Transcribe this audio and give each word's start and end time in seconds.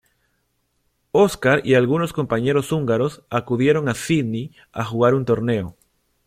Oscar 1.11 1.61
y 1.63 1.75
algunos 1.75 2.11
compañeros 2.11 2.71
húngaros 2.71 3.21
acudieron 3.29 3.87
a 3.87 3.93
Sídney 3.93 4.51
a 4.71 4.83
jugar 4.83 5.13
un 5.13 5.25
torneo. 5.25 5.75